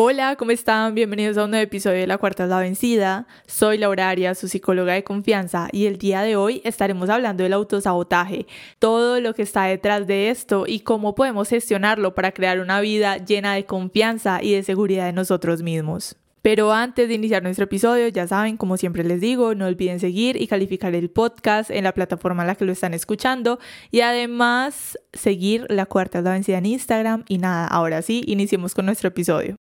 [0.00, 0.94] Hola, ¿cómo están?
[0.94, 3.26] Bienvenidos a un nuevo episodio de La Cuarta es la Vencida.
[3.48, 7.52] Soy Laura Arias, su psicóloga de confianza, y el día de hoy estaremos hablando del
[7.52, 8.46] autosabotaje,
[8.78, 13.16] todo lo que está detrás de esto y cómo podemos gestionarlo para crear una vida
[13.16, 16.14] llena de confianza y de seguridad de nosotros mismos.
[16.42, 20.40] Pero antes de iniciar nuestro episodio, ya saben, como siempre les digo, no olviden seguir
[20.40, 23.58] y calificar el podcast en la plataforma en la que lo están escuchando
[23.90, 27.24] y además seguir La Cuarta es la Vencida en Instagram.
[27.26, 29.56] Y nada, ahora sí, iniciemos con nuestro episodio.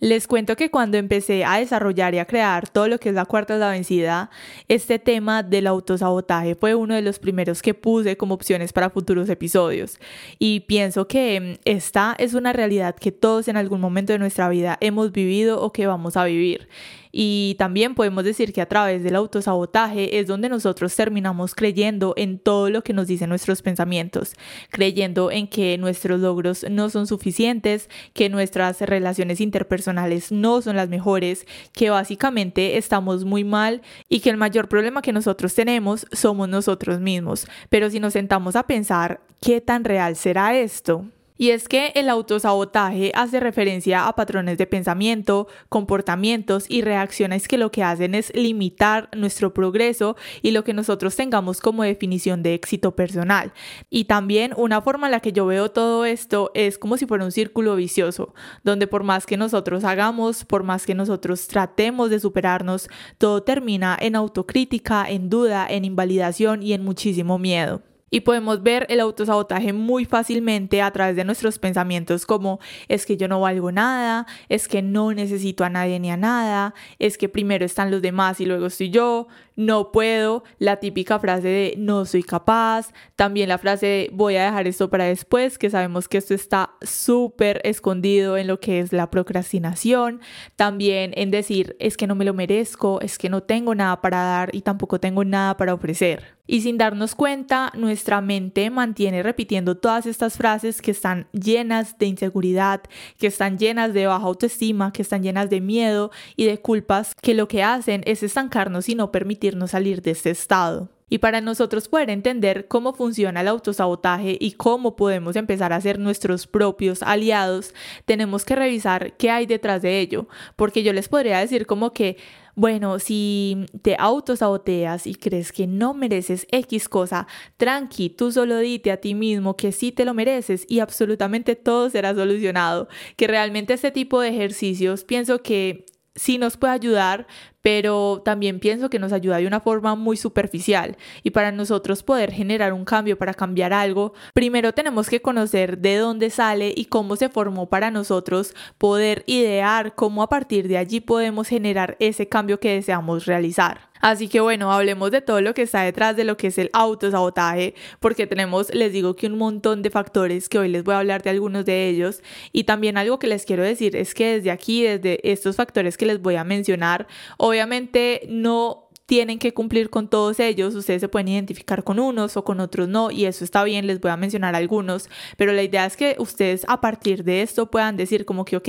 [0.00, 3.26] Les cuento que cuando empecé a desarrollar y a crear todo lo que es la
[3.26, 4.30] cuarta de la vencida,
[4.66, 9.28] este tema del autosabotaje fue uno de los primeros que puse como opciones para futuros
[9.28, 10.00] episodios.
[10.38, 14.48] Y pienso que mm, esta es una realidad que todos en algún momento de nuestra
[14.48, 16.68] vida hemos vivido o que vamos a vivir.
[17.12, 22.38] Y también podemos decir que a través del autosabotaje es donde nosotros terminamos creyendo en
[22.38, 24.34] todo lo que nos dicen nuestros pensamientos,
[24.70, 30.88] creyendo en que nuestros logros no son suficientes, que nuestras relaciones interpersonales no son las
[30.88, 36.48] mejores, que básicamente estamos muy mal y que el mayor problema que nosotros tenemos somos
[36.48, 37.46] nosotros mismos.
[37.68, 41.06] Pero si nos sentamos a pensar, ¿qué tan real será esto?
[41.40, 47.56] Y es que el autosabotaje hace referencia a patrones de pensamiento, comportamientos y reacciones que
[47.56, 52.52] lo que hacen es limitar nuestro progreso y lo que nosotros tengamos como definición de
[52.52, 53.54] éxito personal.
[53.88, 57.24] Y también una forma en la que yo veo todo esto es como si fuera
[57.24, 62.20] un círculo vicioso, donde por más que nosotros hagamos, por más que nosotros tratemos de
[62.20, 67.80] superarnos, todo termina en autocrítica, en duda, en invalidación y en muchísimo miedo.
[68.10, 73.16] Y podemos ver el autosabotaje muy fácilmente a través de nuestros pensamientos como es que
[73.16, 77.28] yo no valgo nada, es que no necesito a nadie ni a nada, es que
[77.28, 79.28] primero están los demás y luego estoy yo,
[79.60, 84.46] no puedo, la típica frase de no soy capaz, también la frase de voy a
[84.46, 88.94] dejar esto para después, que sabemos que esto está súper escondido en lo que es
[88.94, 90.22] la procrastinación,
[90.56, 94.22] también en decir es que no me lo merezco, es que no tengo nada para
[94.22, 96.40] dar y tampoco tengo nada para ofrecer.
[96.50, 102.06] Y sin darnos cuenta, nuestra mente mantiene repitiendo todas estas frases que están llenas de
[102.06, 102.80] inseguridad,
[103.18, 107.34] que están llenas de baja autoestima, que están llenas de miedo y de culpas, que
[107.34, 109.12] lo que hacen es estancarnos y no
[109.50, 110.88] permitirnos salir de este estado.
[111.12, 115.98] Y para nosotros poder entender cómo funciona el autosabotaje y cómo podemos empezar a ser
[115.98, 117.74] nuestros propios aliados,
[118.04, 120.28] tenemos que revisar qué hay detrás de ello.
[120.54, 122.16] Porque yo les podría decir como que,
[122.54, 128.92] bueno, si te autosaboteas y crees que no mereces X cosa, tranqui, tú solo dite
[128.92, 132.86] a ti mismo que sí te lo mereces y absolutamente todo será solucionado.
[133.16, 137.26] Que realmente este tipo de ejercicios pienso que sí nos puede ayudar,
[137.62, 142.32] pero también pienso que nos ayuda de una forma muy superficial y para nosotros poder
[142.32, 147.16] generar un cambio, para cambiar algo, primero tenemos que conocer de dónde sale y cómo
[147.16, 152.60] se formó para nosotros, poder idear cómo a partir de allí podemos generar ese cambio
[152.60, 153.90] que deseamos realizar.
[154.00, 156.70] Así que bueno, hablemos de todo lo que está detrás de lo que es el
[156.72, 161.00] autosabotaje, porque tenemos, les digo que un montón de factores que hoy les voy a
[161.00, 162.22] hablar de algunos de ellos.
[162.52, 166.06] Y también algo que les quiero decir es que desde aquí, desde estos factores que
[166.06, 167.06] les voy a mencionar,
[167.50, 172.44] obviamente no tienen que cumplir con todos ellos, ustedes se pueden identificar con unos o
[172.44, 175.84] con otros no, y eso está bien, les voy a mencionar algunos, pero la idea
[175.84, 178.68] es que ustedes a partir de esto puedan decir como que, ok,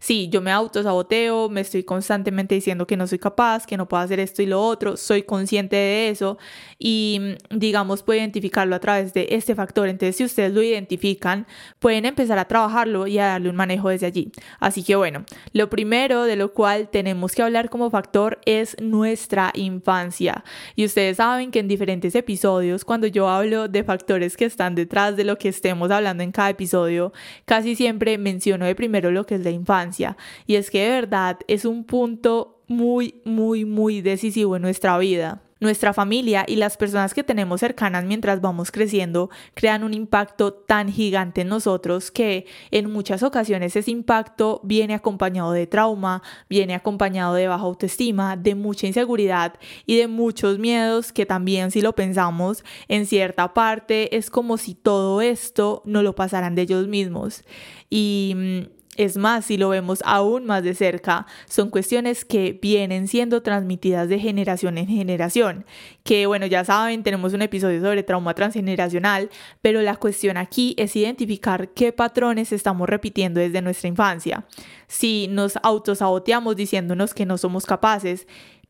[0.00, 4.02] sí, yo me autosaboteo, me estoy constantemente diciendo que no soy capaz, que no puedo
[4.02, 6.36] hacer esto y lo otro, soy consciente de eso
[6.80, 11.46] y digamos puedo identificarlo a través de este factor, entonces si ustedes lo identifican,
[11.78, 14.32] pueden empezar a trabajarlo y a darle un manejo desde allí.
[14.58, 19.52] Así que bueno, lo primero de lo cual tenemos que hablar como factor es nuestra
[19.76, 20.44] infancia.
[20.74, 25.16] Y ustedes saben que en diferentes episodios, cuando yo hablo de factores que están detrás
[25.16, 27.12] de lo que estemos hablando en cada episodio,
[27.44, 30.16] casi siempre menciono de primero lo que es la infancia.
[30.46, 35.45] Y es que de verdad es un punto muy, muy, muy decisivo en nuestra vida.
[35.66, 40.92] Nuestra familia y las personas que tenemos cercanas mientras vamos creciendo crean un impacto tan
[40.92, 47.34] gigante en nosotros que en muchas ocasiones ese impacto viene acompañado de trauma, viene acompañado
[47.34, 49.54] de baja autoestima, de mucha inseguridad
[49.86, 54.76] y de muchos miedos que también si lo pensamos en cierta parte es como si
[54.76, 57.42] todo esto no lo pasaran de ellos mismos.
[57.90, 63.08] Y mm, es más, si lo vemos aún más de cerca, son cuestiones que vienen
[63.08, 65.66] siendo transmitidas de generación en generación.
[66.02, 69.30] Que bueno, ya saben, tenemos un episodio sobre trauma transgeneracional,
[69.62, 74.44] pero la cuestión aquí es identificar qué patrones estamos repitiendo desde nuestra infancia.
[74.88, 78.26] Si nos autosaboteamos diciéndonos que no somos capaces,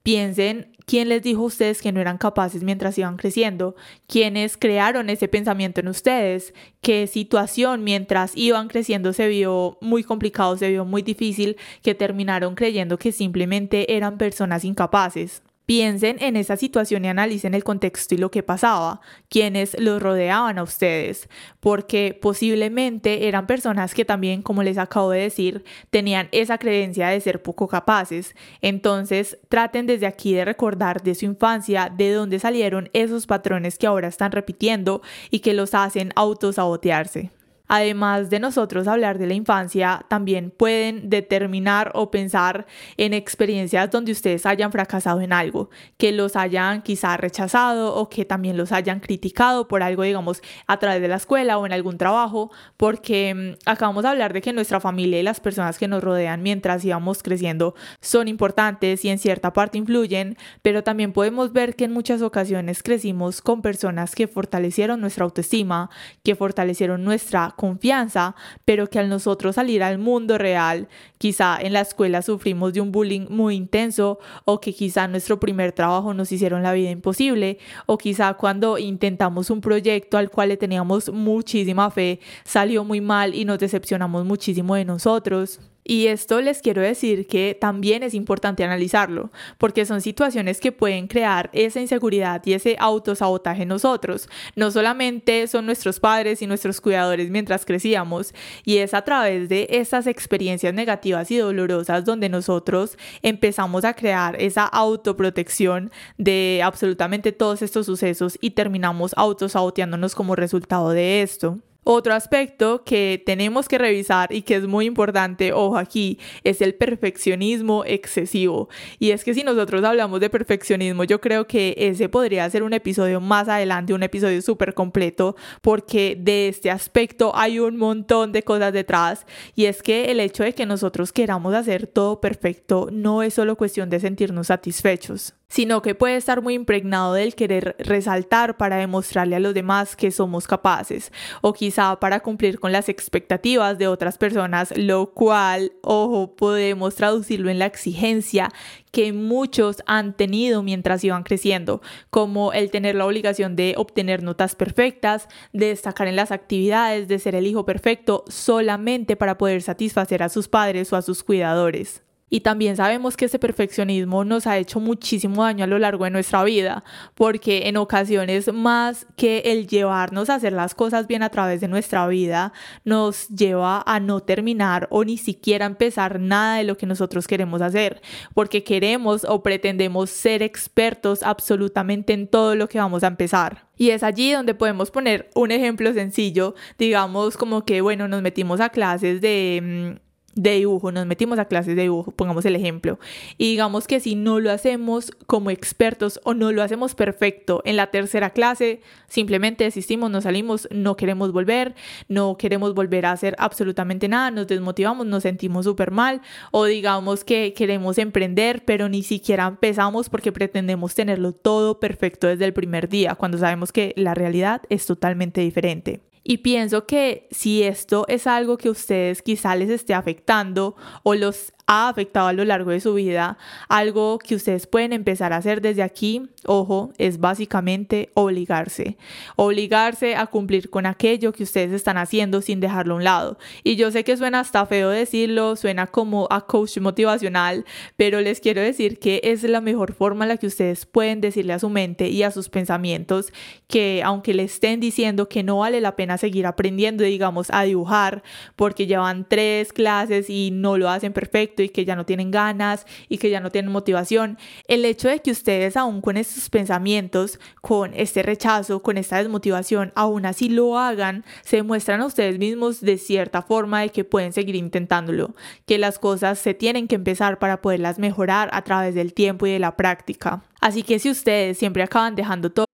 [0.06, 3.74] Piensen quién les dijo a ustedes que no eran capaces mientras iban creciendo,
[4.06, 10.56] quiénes crearon ese pensamiento en ustedes, qué situación mientras iban creciendo se vio muy complicado,
[10.56, 15.42] se vio muy difícil, que terminaron creyendo que simplemente eran personas incapaces.
[15.66, 20.58] Piensen en esa situación y analicen el contexto y lo que pasaba, quienes los rodeaban
[20.58, 21.28] a ustedes,
[21.58, 27.20] porque posiblemente eran personas que también, como les acabo de decir, tenían esa creencia de
[27.20, 28.36] ser poco capaces.
[28.60, 33.88] Entonces, traten desde aquí de recordar de su infancia de dónde salieron esos patrones que
[33.88, 37.32] ahora están repitiendo y que los hacen autosabotearse.
[37.68, 42.66] Además de nosotros hablar de la infancia, también pueden determinar o pensar
[42.96, 48.24] en experiencias donde ustedes hayan fracasado en algo, que los hayan quizá rechazado o que
[48.24, 51.98] también los hayan criticado por algo, digamos, a través de la escuela o en algún
[51.98, 56.02] trabajo, porque mm, acabamos de hablar de que nuestra familia y las personas que nos
[56.02, 61.74] rodean mientras íbamos creciendo son importantes y en cierta parte influyen, pero también podemos ver
[61.74, 65.90] que en muchas ocasiones crecimos con personas que fortalecieron nuestra autoestima,
[66.22, 70.88] que fortalecieron nuestra confianza, pero que al nosotros salir al mundo real,
[71.18, 75.72] quizá en la escuela sufrimos de un bullying muy intenso o que quizá nuestro primer
[75.72, 80.56] trabajo nos hicieron la vida imposible o quizá cuando intentamos un proyecto al cual le
[80.56, 85.60] teníamos muchísima fe salió muy mal y nos decepcionamos muchísimo de nosotros.
[85.88, 91.06] Y esto les quiero decir que también es importante analizarlo, porque son situaciones que pueden
[91.06, 94.28] crear esa inseguridad y ese autosabotaje en nosotros.
[94.56, 98.34] No solamente son nuestros padres y nuestros cuidadores mientras crecíamos,
[98.64, 104.34] y es a través de esas experiencias negativas y dolorosas donde nosotros empezamos a crear
[104.42, 111.60] esa autoprotección de absolutamente todos estos sucesos y terminamos autosaboteándonos como resultado de esto.
[111.88, 116.74] Otro aspecto que tenemos que revisar y que es muy importante, ojo aquí, es el
[116.74, 118.68] perfeccionismo excesivo.
[118.98, 122.72] Y es que si nosotros hablamos de perfeccionismo, yo creo que ese podría ser un
[122.72, 128.42] episodio más adelante, un episodio súper completo, porque de este aspecto hay un montón de
[128.42, 129.24] cosas detrás.
[129.54, 133.54] Y es que el hecho de que nosotros queramos hacer todo perfecto no es solo
[133.54, 139.36] cuestión de sentirnos satisfechos sino que puede estar muy impregnado del querer resaltar para demostrarle
[139.36, 144.18] a los demás que somos capaces o quizá para cumplir con las expectativas de otras
[144.18, 148.50] personas, lo cual, ojo, podemos traducirlo en la exigencia
[148.90, 154.54] que muchos han tenido mientras iban creciendo, como el tener la obligación de obtener notas
[154.54, 160.22] perfectas, de destacar en las actividades, de ser el hijo perfecto solamente para poder satisfacer
[160.22, 162.05] a sus padres o a sus cuidadores.
[162.28, 166.10] Y también sabemos que ese perfeccionismo nos ha hecho muchísimo daño a lo largo de
[166.10, 166.82] nuestra vida,
[167.14, 171.68] porque en ocasiones más que el llevarnos a hacer las cosas bien a través de
[171.68, 172.52] nuestra vida,
[172.84, 177.62] nos lleva a no terminar o ni siquiera empezar nada de lo que nosotros queremos
[177.62, 178.02] hacer,
[178.34, 183.66] porque queremos o pretendemos ser expertos absolutamente en todo lo que vamos a empezar.
[183.76, 188.60] Y es allí donde podemos poner un ejemplo sencillo, digamos como que, bueno, nos metimos
[188.60, 190.05] a clases de mm,
[190.36, 193.00] de dibujo, nos metimos a clases de dibujo, pongamos el ejemplo,
[193.38, 197.76] y digamos que si no lo hacemos como expertos o no lo hacemos perfecto en
[197.76, 201.74] la tercera clase, simplemente desistimos, nos salimos, no queremos volver,
[202.08, 206.20] no queremos volver a hacer absolutamente nada, nos desmotivamos, nos sentimos súper mal,
[206.52, 212.44] o digamos que queremos emprender, pero ni siquiera empezamos porque pretendemos tenerlo todo perfecto desde
[212.44, 216.05] el primer día, cuando sabemos que la realidad es totalmente diferente.
[216.28, 221.52] Y pienso que si esto es algo que ustedes quizá les esté afectando o los
[221.66, 225.60] ha afectado a lo largo de su vida, algo que ustedes pueden empezar a hacer
[225.60, 228.96] desde aquí, ojo, es básicamente obligarse.
[229.34, 233.38] Obligarse a cumplir con aquello que ustedes están haciendo sin dejarlo a un lado.
[233.64, 237.64] Y yo sé que suena hasta feo decirlo, suena como a coach motivacional,
[237.96, 241.52] pero les quiero decir que es la mejor forma en la que ustedes pueden decirle
[241.52, 243.32] a su mente y a sus pensamientos
[243.66, 248.22] que aunque le estén diciendo que no vale la pena seguir aprendiendo, digamos, a dibujar,
[248.54, 252.86] porque llevan tres clases y no lo hacen perfecto, y que ya no tienen ganas
[253.08, 254.38] y que ya no tienen motivación.
[254.68, 259.92] El hecho de que ustedes aún con estos pensamientos, con este rechazo, con esta desmotivación,
[259.94, 264.32] aún así lo hagan, se demuestran a ustedes mismos de cierta forma de que pueden
[264.32, 265.34] seguir intentándolo,
[265.66, 269.52] que las cosas se tienen que empezar para poderlas mejorar a través del tiempo y
[269.52, 270.42] de la práctica.
[270.60, 272.66] Así que si ustedes siempre acaban dejando todo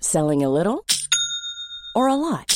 [0.00, 0.84] Selling a little
[1.94, 2.55] or a lot.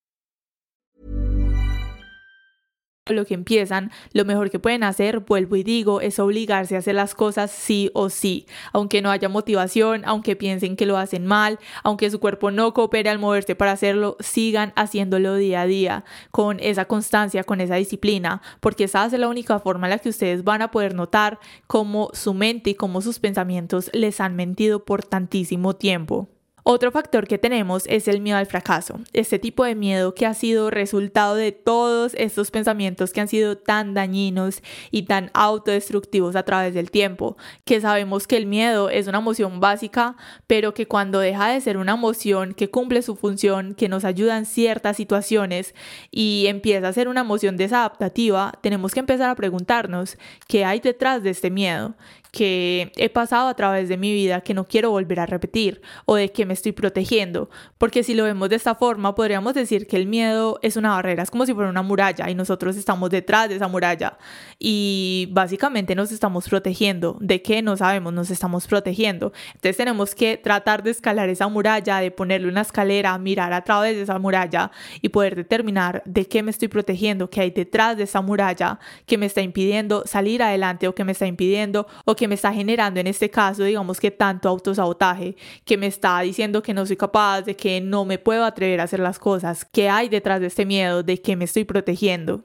[3.09, 6.93] Lo que empiezan, lo mejor que pueden hacer, vuelvo y digo, es obligarse a hacer
[6.93, 11.57] las cosas sí o sí, aunque no haya motivación, aunque piensen que lo hacen mal,
[11.83, 16.59] aunque su cuerpo no coopere al moverse para hacerlo, sigan haciéndolo día a día, con
[16.59, 20.43] esa constancia, con esa disciplina, porque esa es la única forma en la que ustedes
[20.43, 25.03] van a poder notar cómo su mente y cómo sus pensamientos les han mentido por
[25.03, 26.29] tantísimo tiempo.
[26.63, 30.35] Otro factor que tenemos es el miedo al fracaso, este tipo de miedo que ha
[30.35, 36.43] sido resultado de todos estos pensamientos que han sido tan dañinos y tan autodestructivos a
[36.43, 40.15] través del tiempo, que sabemos que el miedo es una emoción básica,
[40.45, 44.37] pero que cuando deja de ser una emoción que cumple su función, que nos ayuda
[44.37, 45.73] en ciertas situaciones
[46.11, 51.23] y empieza a ser una emoción desadaptativa, tenemos que empezar a preguntarnos qué hay detrás
[51.23, 51.95] de este miedo,
[52.31, 56.15] que he pasado a través de mi vida que no quiero volver a repetir o
[56.15, 57.49] de que me estoy protegiendo.
[57.77, 61.23] Porque si lo vemos de esta forma, podríamos decir que el miedo es una barrera,
[61.23, 64.17] es como si fuera una muralla y nosotros estamos detrás de esa muralla
[64.59, 67.17] y básicamente nos estamos protegiendo.
[67.19, 67.61] ¿De qué?
[67.61, 69.33] No sabemos, nos estamos protegiendo.
[69.47, 73.95] Entonces tenemos que tratar de escalar esa muralla, de ponerle una escalera, mirar a través
[73.95, 74.71] de esa muralla
[75.01, 79.17] y poder determinar de qué me estoy protegiendo, qué hay detrás de esa muralla que
[79.17, 82.99] me está impidiendo salir adelante o que me está impidiendo o que me está generando
[82.99, 85.35] en este caso, digamos que tanto autosabotaje,
[85.65, 88.83] que me está diciendo que no soy capaz, de que no me puedo atrever a
[88.83, 92.43] hacer las cosas, que hay detrás de este miedo, de que me estoy protegiendo.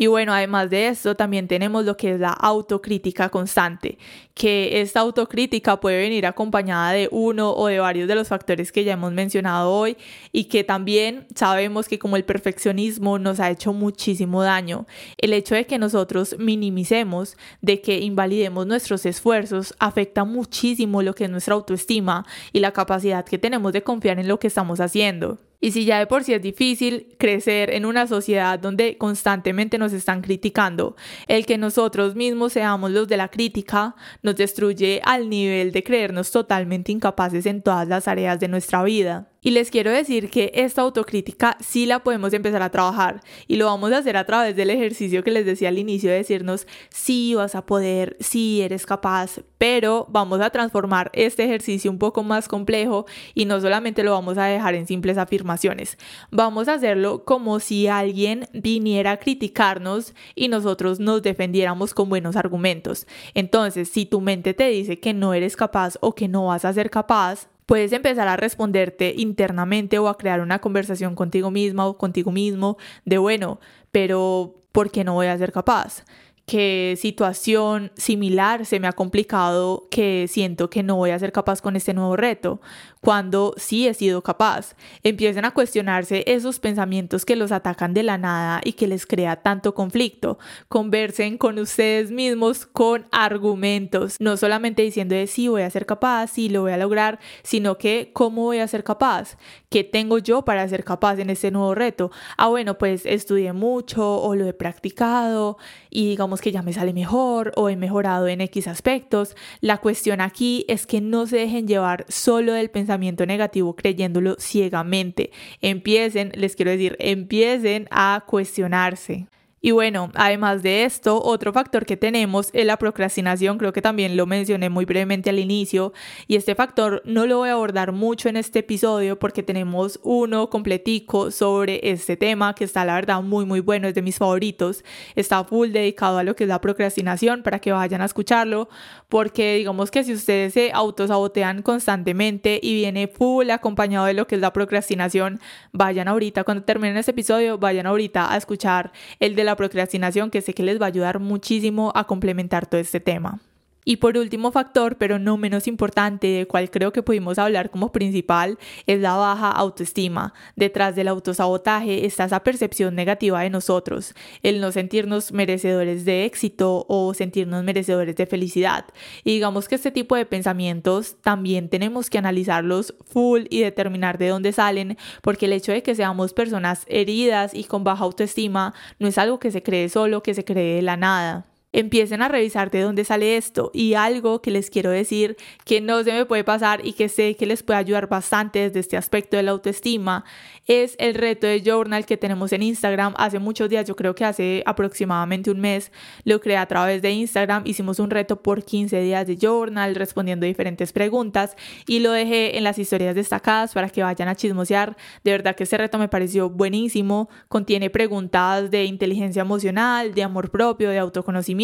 [0.00, 3.98] Y bueno, además de esto, también tenemos lo que es la autocrítica constante,
[4.32, 8.82] que esta autocrítica puede venir acompañada de uno o de varios de los factores que
[8.82, 9.98] ya hemos mencionado hoy
[10.32, 14.86] y que también sabemos que como el perfeccionismo nos ha hecho muchísimo daño,
[15.18, 21.24] el hecho de que nosotros minimicemos, de que invalidemos nuestros esfuerzos, afecta muchísimo lo que
[21.24, 22.24] es nuestra autoestima
[22.54, 25.38] y la capacidad que tenemos de confiar en lo que estamos haciendo.
[25.60, 29.92] Y si ya de por sí es difícil crecer en una sociedad donde constantemente nos
[29.92, 30.96] están criticando,
[31.28, 36.30] el que nosotros mismos seamos los de la crítica nos destruye al nivel de creernos
[36.30, 39.29] totalmente incapaces en todas las áreas de nuestra vida.
[39.42, 43.66] Y les quiero decir que esta autocrítica sí la podemos empezar a trabajar y lo
[43.66, 47.34] vamos a hacer a través del ejercicio que les decía al inicio de decirnos sí
[47.34, 52.48] vas a poder, sí eres capaz, pero vamos a transformar este ejercicio un poco más
[52.48, 55.96] complejo y no solamente lo vamos a dejar en simples afirmaciones,
[56.30, 62.36] vamos a hacerlo como si alguien viniera a criticarnos y nosotros nos defendiéramos con buenos
[62.36, 63.06] argumentos.
[63.32, 66.72] Entonces, si tu mente te dice que no eres capaz o que no vas a
[66.72, 71.96] ser capaz, puedes empezar a responderte internamente o a crear una conversación contigo misma o
[71.96, 73.60] contigo mismo de, bueno,
[73.92, 76.02] pero ¿por qué no voy a ser capaz?
[76.50, 81.62] Qué situación similar se me ha complicado que siento que no voy a ser capaz
[81.62, 82.60] con este nuevo reto,
[83.00, 84.74] cuando sí he sido capaz.
[85.04, 89.36] Empiecen a cuestionarse esos pensamientos que los atacan de la nada y que les crea
[89.36, 90.40] tanto conflicto.
[90.68, 96.32] Conversen con ustedes mismos con argumentos, no solamente diciendo de sí voy a ser capaz,
[96.32, 99.38] sí lo voy a lograr, sino que cómo voy a ser capaz,
[99.68, 102.10] qué tengo yo para ser capaz en este nuevo reto.
[102.36, 105.56] Ah, bueno, pues estudié mucho o lo he practicado
[105.90, 109.36] y digamos que ya me sale mejor o he mejorado en X aspectos.
[109.60, 115.30] La cuestión aquí es que no se dejen llevar solo del pensamiento negativo creyéndolo ciegamente.
[115.60, 119.26] Empiecen, les quiero decir, empiecen a cuestionarse.
[119.62, 124.16] Y bueno, además de esto, otro factor que tenemos es la procrastinación, creo que también
[124.16, 125.92] lo mencioné muy brevemente al inicio,
[126.26, 130.48] y este factor no lo voy a abordar mucho en este episodio porque tenemos uno
[130.48, 134.82] completico sobre este tema que está la verdad muy muy bueno, es de mis favoritos,
[135.14, 138.70] está full dedicado a lo que es la procrastinación para que vayan a escucharlo,
[139.10, 144.36] porque digamos que si ustedes se autosabotean constantemente y viene full acompañado de lo que
[144.36, 145.38] es la procrastinación,
[145.72, 150.42] vayan ahorita, cuando terminen este episodio, vayan ahorita a escuchar el de la procrastinación que
[150.42, 153.40] sé que les va a ayudar muchísimo a complementar todo este tema.
[153.84, 157.92] Y por último factor, pero no menos importante, del cual creo que pudimos hablar como
[157.92, 160.34] principal, es la baja autoestima.
[160.54, 166.84] Detrás del autosabotaje está esa percepción negativa de nosotros, el no sentirnos merecedores de éxito
[166.88, 168.84] o sentirnos merecedores de felicidad.
[169.24, 174.28] Y digamos que este tipo de pensamientos también tenemos que analizarlos full y determinar de
[174.28, 179.08] dónde salen, porque el hecho de que seamos personas heridas y con baja autoestima no
[179.08, 182.70] es algo que se cree solo, que se cree de la nada empiecen a revisar
[182.70, 186.42] de dónde sale esto y algo que les quiero decir que no se me puede
[186.42, 190.24] pasar y que sé que les puede ayudar bastante desde este aspecto de la autoestima
[190.66, 193.14] es el reto de journal que tenemos en Instagram.
[193.16, 195.92] Hace muchos días, yo creo que hace aproximadamente un mes
[196.24, 200.46] lo creé a través de Instagram, hicimos un reto por 15 días de journal respondiendo
[200.46, 205.30] diferentes preguntas y lo dejé en las historias destacadas para que vayan a chismosear, de
[205.32, 210.90] verdad que ese reto me pareció buenísimo, contiene preguntas de inteligencia emocional, de amor propio,
[210.90, 211.59] de autoconocimiento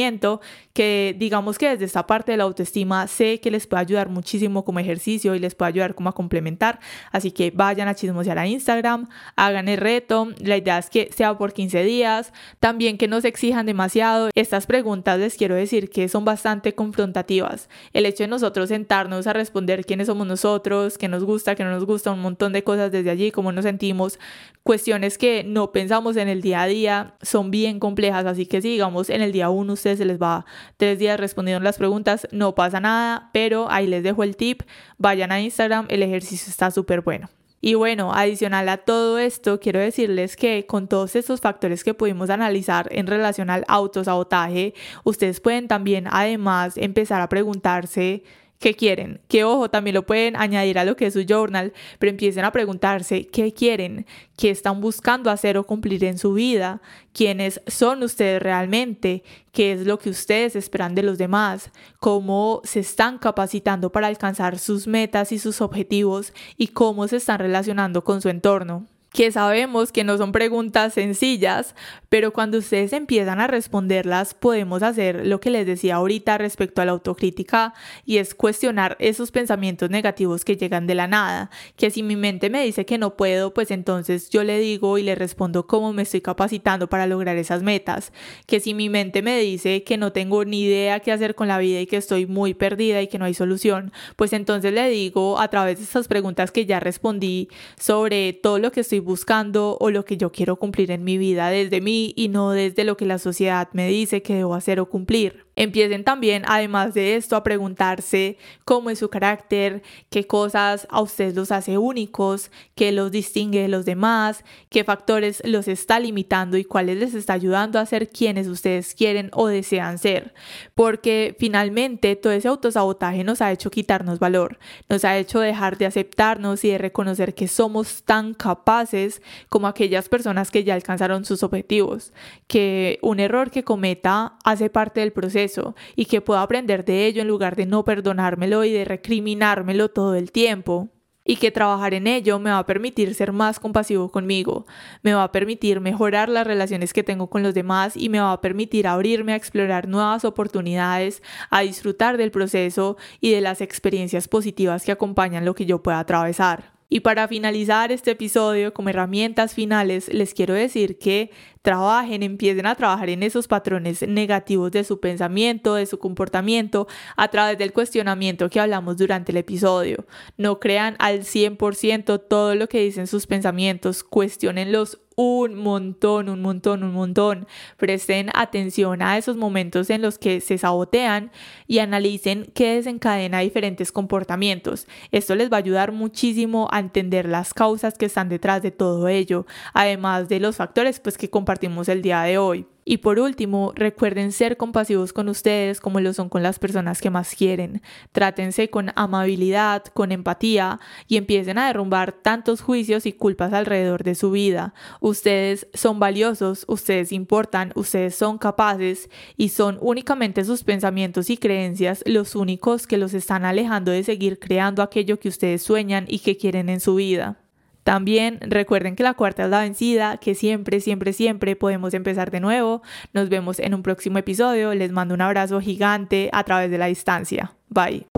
[0.73, 4.65] que digamos que desde esta parte de la autoestima sé que les puede ayudar muchísimo
[4.65, 6.81] como ejercicio y les puede ayudar como a complementar.
[7.13, 10.29] Así que vayan a chismosear a Instagram, hagan el reto.
[10.39, 12.33] La idea es que sea por 15 días.
[12.61, 14.31] También que no se exijan demasiado.
[14.35, 17.69] Estas preguntas les quiero decir que son bastante confrontativas.
[17.93, 21.71] El hecho de nosotros sentarnos a responder quiénes somos nosotros, qué nos gusta, qué no
[21.71, 24.19] nos gusta, un montón de cosas desde allí, cómo nos sentimos,
[24.63, 28.27] cuestiones que no pensamos en el día a día, son bien complejas.
[28.27, 29.49] Así que si digamos en el día
[29.95, 30.47] se les va
[30.79, 34.63] tres días respondiendo las preguntas, no pasa nada, pero ahí les dejo el tip,
[34.99, 37.29] vayan a Instagram, el ejercicio está súper bueno.
[37.61, 42.31] Y bueno, adicional a todo esto, quiero decirles que con todos estos factores que pudimos
[42.31, 48.25] analizar en relación al autosabotaje, ustedes pueden también además empezar a preguntarse
[48.59, 49.21] qué quieren.
[49.29, 52.53] Que ojo, también lo pueden añadir a lo que es su journal, pero empiecen a
[52.53, 56.81] preguntarse qué quieren, qué están buscando hacer o cumplir en su vida,
[57.13, 62.81] quiénes son ustedes realmente, qué es lo que ustedes esperan de los demás, cómo se
[62.81, 68.21] están capacitando para alcanzar sus metas y sus objetivos y cómo se están relacionando con
[68.21, 71.75] su entorno que sabemos que no son preguntas sencillas,
[72.11, 76.85] pero cuando ustedes empiezan a responderlas podemos hacer lo que les decía ahorita respecto a
[76.85, 77.73] la autocrítica
[78.05, 82.51] y es cuestionar esos pensamientos negativos que llegan de la nada, que si mi mente
[82.51, 86.03] me dice que no puedo, pues entonces yo le digo y le respondo cómo me
[86.03, 88.13] estoy capacitando para lograr esas metas,
[88.45, 91.57] que si mi mente me dice que no tengo ni idea qué hacer con la
[91.57, 95.41] vida y que estoy muy perdida y que no hay solución, pues entonces le digo
[95.41, 97.49] a través de estas preguntas que ya respondí
[97.79, 101.49] sobre todo lo que estoy buscando o lo que yo quiero cumplir en mi vida
[101.49, 104.91] desde mí y no desde lo que la sociedad me dice que debo hacer o
[104.91, 105.46] cumplir.
[105.59, 111.35] Empiecen también, además de esto, a preguntarse cómo es su carácter, qué cosas a ustedes
[111.35, 116.65] los hace únicos, qué los distingue de los demás, qué factores los está limitando y
[116.65, 120.35] cuáles les está ayudando a ser quienes ustedes quieren o desean ser.
[120.75, 124.59] Porque finalmente todo ese autosabotaje nos ha hecho quitarnos valor,
[124.91, 130.11] nos ha hecho dejar de aceptarnos y de reconocer que somos tan capaces como aquellas
[130.11, 132.13] personas que ya alcanzaron sus objetivos,
[132.47, 135.46] que un error que cometa hace parte del proceso
[135.95, 140.15] y que puedo aprender de ello en lugar de no perdonármelo y de recriminármelo todo
[140.15, 140.89] el tiempo.
[141.29, 144.65] Y que trabajar en ello me va a permitir ser más compasivo conmigo,
[145.03, 148.31] me va a permitir mejorar las relaciones que tengo con los demás y me va
[148.31, 154.29] a permitir abrirme a explorar nuevas oportunidades, a disfrutar del proceso y de las experiencias
[154.29, 156.76] positivas que acompañan lo que yo pueda atravesar.
[156.89, 161.31] Y para finalizar este episodio como herramientas finales, les quiero decir que
[161.63, 167.27] trabajen, empiecen a trabajar en esos patrones negativos de su pensamiento, de su comportamiento, a
[167.29, 170.07] través del cuestionamiento que hablamos durante el episodio.
[170.37, 176.85] No crean al 100% todo lo que dicen sus pensamientos, cuestionenlos un montón, un montón,
[176.85, 177.47] un montón.
[177.77, 181.33] Presten atención a esos momentos en los que se sabotean
[181.67, 184.87] y analicen qué desencadena diferentes comportamientos.
[185.11, 189.09] Esto les va a ayudar muchísimo a entender las causas que están detrás de todo
[189.09, 192.67] ello, además de los factores pues que compartimos el día de hoy.
[192.89, 197.11] Y por último, recuerden ser compasivos con ustedes como lo son con las personas que
[197.11, 197.83] más quieren.
[198.13, 204.15] Trátense con amabilidad, con empatía y empiecen a derrumbar tantos juicios y culpas alrededor de
[204.15, 204.73] su vida.
[205.01, 212.05] Ustedes son valiosos, ustedes importan, ustedes son capaces y son únicamente sus pensamientos y creencias
[212.07, 216.37] los únicos que los están alejando de seguir creando aquello que ustedes sueñan y que
[216.37, 217.46] quieren en su vida.
[217.87, 222.41] También recuerden que la cuarta es la vencida, que siempre, siempre, siempre podemos empezar de
[222.41, 222.83] nuevo.
[223.13, 224.75] Nos vemos en un próximo episodio.
[224.75, 227.53] Les mando un abrazo gigante a través de la distancia.
[227.69, 228.09] Bye.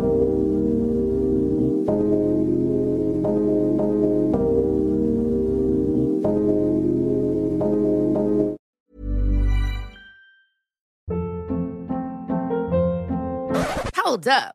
[14.02, 14.54] Hold up.